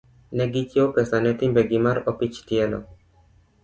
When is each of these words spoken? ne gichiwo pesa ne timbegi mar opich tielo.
ne 0.35 0.45
gichiwo 0.53 0.87
pesa 0.95 1.15
ne 1.21 1.31
timbegi 1.39 1.77
mar 1.85 1.97
opich 2.11 2.37
tielo. 2.47 2.79